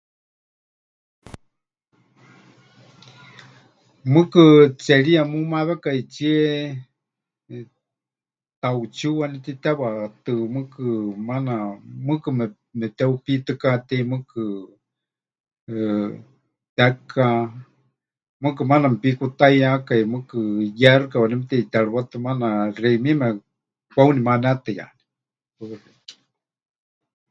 Mɨɨkɨ 4.11 4.41
tseriiya 4.79 5.21
mumawekaitsie, 5.31 6.35
tauchíu 8.61 9.11
waníu 9.19 9.39
titewatɨ 9.45 10.33
mɨɨkɨ 10.53 10.85
maana, 11.27 11.53
mɨɨkɨ 12.05 12.29
mepɨteheupiitɨkatéi 12.39 14.03
mɨɨkɨ, 14.11 14.41
eh, 15.73 16.09
teka, 16.77 17.25
mɨɨkɨ 18.41 18.61
maana 18.69 18.85
mepikutaiyákai, 18.93 20.01
mɨɨkɨ 20.13 20.37
yéxɨka 20.81 21.17
waníu 21.21 21.39
meteʼiterɨwátɨ 21.41 22.15
maana 22.25 22.47
xeimieme 22.77 23.27
kwauni 23.93 24.19
manetɨyaní. 24.27 24.97